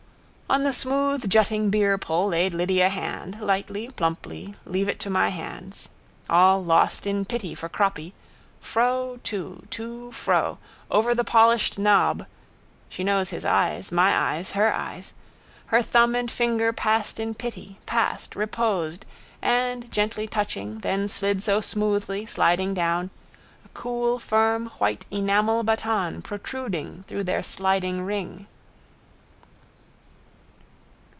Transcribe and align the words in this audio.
On 0.51 0.65
the 0.65 0.73
smooth 0.73 1.29
jutting 1.29 1.69
beerpull 1.71 2.27
laid 2.27 2.53
Lydia 2.53 2.89
hand, 2.89 3.39
lightly, 3.39 3.87
plumply, 3.87 4.53
leave 4.65 4.89
it 4.89 4.99
to 4.99 5.09
my 5.09 5.29
hands. 5.29 5.87
All 6.29 6.61
lost 6.61 7.07
in 7.07 7.23
pity 7.23 7.55
for 7.55 7.69
croppy. 7.69 8.11
Fro, 8.59 9.21
to: 9.23 9.65
to, 9.69 10.11
fro: 10.11 10.57
over 10.91 11.15
the 11.15 11.23
polished 11.23 11.79
knob 11.79 12.25
(she 12.89 13.01
knows 13.01 13.29
his 13.29 13.45
eyes, 13.45 13.93
my 13.93 14.13
eyes, 14.13 14.51
her 14.51 14.73
eyes) 14.73 15.13
her 15.67 15.81
thumb 15.81 16.15
and 16.15 16.29
finger 16.29 16.73
passed 16.73 17.17
in 17.17 17.33
pity: 17.33 17.79
passed, 17.85 18.35
reposed 18.35 19.05
and, 19.41 19.89
gently 19.89 20.27
touching, 20.27 20.79
then 20.79 21.07
slid 21.07 21.41
so 21.41 21.61
smoothly, 21.61 22.25
slowly 22.25 22.73
down, 22.73 23.09
a 23.63 23.69
cool 23.69 24.19
firm 24.19 24.65
white 24.79 25.05
enamel 25.11 25.63
baton 25.63 26.21
protruding 26.21 27.05
through 27.07 27.23
their 27.23 27.41
sliding 27.41 28.01
ring. 28.01 28.47